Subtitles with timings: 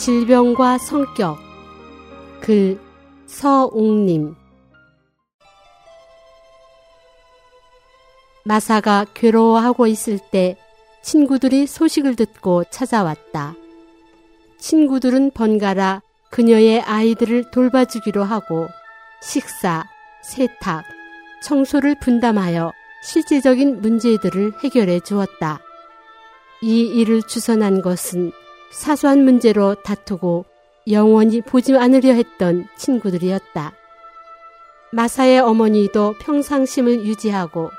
[0.00, 1.36] 질병과 성격
[2.40, 2.80] 글
[3.26, 4.34] 서옥님
[8.44, 10.56] 마사가 괴로워하고 있을 때
[11.02, 13.56] 친구들이 소식을 듣고 찾아왔다.
[14.56, 18.68] 친구들은 번갈아 그녀의 아이들을 돌봐주기로 하고
[19.20, 19.84] 식사,
[20.22, 20.82] 세탁,
[21.42, 22.72] 청소를 분담하여
[23.02, 25.60] 실제적인 문제들을 해결해 주었다.
[26.62, 28.32] 이 일을 주선한 것은
[28.70, 30.44] 사소한 문제로 다투고
[30.88, 33.72] 영원히 보지 않으려 했던 친구들이었다.
[34.92, 37.70] 마사의 어머니도 평상심을 유지하고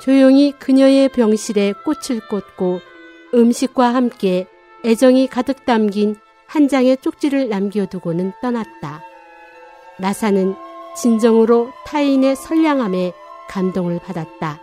[0.00, 2.80] 조용히 그녀의 병실에 꽃을 꽂고
[3.34, 4.46] 음식과 함께
[4.84, 9.02] 애정이 가득 담긴 한 장의 쪽지를 남겨두고는 떠났다.
[9.98, 10.54] 마사는
[10.96, 13.12] 진정으로 타인의 선량함에
[13.48, 14.60] 감동을 받았다.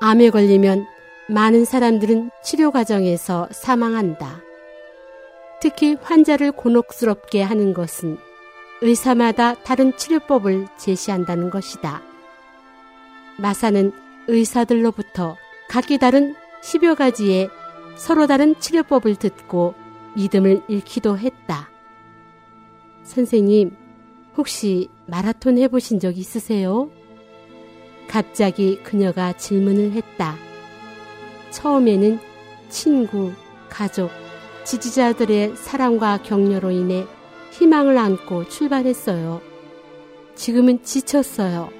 [0.00, 0.86] 암에 걸리면
[1.28, 4.40] 많은 사람들은 치료 과정에서 사망한다.
[5.60, 8.18] 특히 환자를 곤혹스럽게 하는 것은
[8.80, 12.02] 의사마다 다른 치료법을 제시한다는 것이다.
[13.38, 13.92] 마사는
[14.28, 15.36] 의사들로부터
[15.68, 17.50] 각기 다른 10여 가지의
[17.96, 19.74] 서로 다른 치료법을 듣고
[20.16, 21.70] 믿음을 잃기도 했다.
[23.02, 23.76] 선생님,
[24.36, 26.90] 혹시 마라톤 해보신 적 있으세요?
[28.08, 30.36] 갑자기 그녀가 질문을 했다.
[31.50, 32.18] 처음에는
[32.68, 33.32] 친구,
[33.68, 34.10] 가족,
[34.64, 37.06] 지지자들의 사랑과 격려로 인해
[37.52, 39.40] 희망을 안고 출발했어요.
[40.34, 41.70] 지금은 지쳤어요.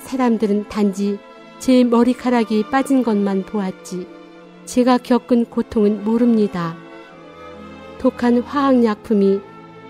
[0.00, 1.18] 사람들은 단지
[1.58, 4.06] 제 머리카락이 빠진 것만 보았지.
[4.64, 6.76] 제가 겪은 고통은 모릅니다.
[7.98, 9.40] 독한 화학약품이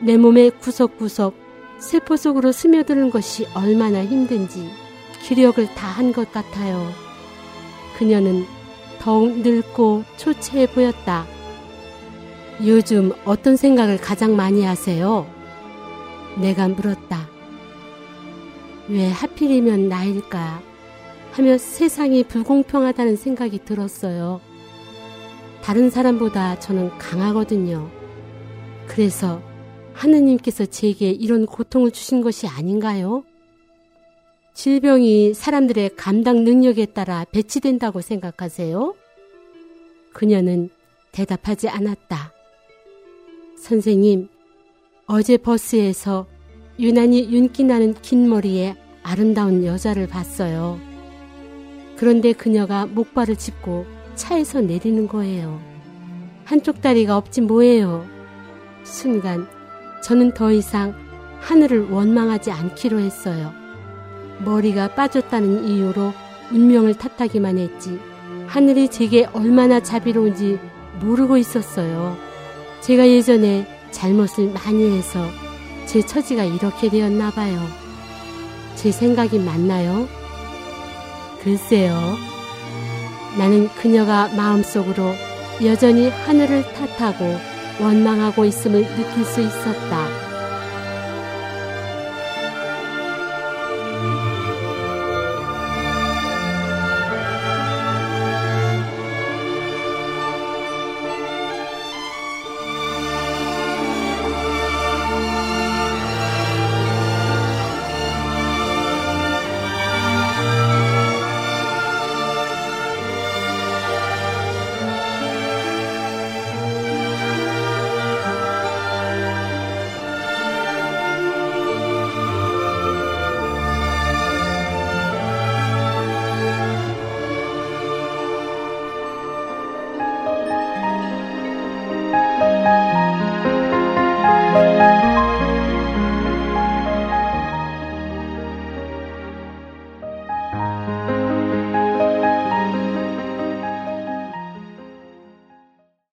[0.02, 1.34] 내 몸의 구석구석
[1.78, 4.70] 세포 속으로 스며드는 것이 얼마나 힘든지
[5.22, 6.90] 기력을 다 한 것 같아요.
[7.98, 8.46] 그녀는
[9.00, 11.26] 더욱 늙고 초췌해 보였다.
[12.66, 15.26] 요즘 어떤 생각을 가장 많이 하세요?
[16.38, 17.26] 내가 물었다.
[18.88, 20.60] 왜 하필이면 나일까?
[21.32, 24.40] 하며 세상이 불공평하다는 생각이 들었어요.
[25.62, 27.88] 다른 사람보다 저는 강하거든요.
[28.86, 29.40] 그래서
[29.94, 33.24] 하느님께서 제게 이런 고통을 주신 것이 아닌가요?
[34.52, 38.94] 질병이 사람들의 감당 능력에 따라 배치된다고 생각하세요?
[40.12, 40.68] 그녀는
[41.12, 42.32] 대답하지 않았다.
[43.70, 44.26] 선생님,
[45.06, 46.26] 어제 버스에서
[46.80, 50.80] 유난히 윤기 나는 긴 머리에 아름다운 여자를 봤어요.
[51.96, 53.86] 그런데 그녀가 목발을 짚고
[54.16, 55.60] 차에서 내리는 거예요.
[56.44, 58.04] 한쪽 다리가 없지 뭐예요.
[58.82, 59.46] 순간
[60.02, 60.92] 저는 더 이상
[61.38, 63.52] 하늘을 원망하지 않기로 했어요.
[64.44, 66.12] 머리가 빠졌다는 이유로
[66.50, 68.00] 운명을 탓하기만 했지
[68.48, 70.58] 하늘이 제게 얼마나 자비로운지
[71.00, 72.29] 모르고 있었어요.
[72.80, 75.26] 제가 예전에 잘못을 많이 해서
[75.86, 77.60] 제 처지가 이렇게 되었나 봐요.
[78.74, 80.08] 제 생각이 맞나요?
[81.42, 82.16] 글쎄요.
[83.38, 85.14] 나는 그녀가 마음속으로
[85.64, 87.36] 여전히 하늘을 탓하고
[87.80, 90.29] 원망하고 있음을 느낄 수 있었다.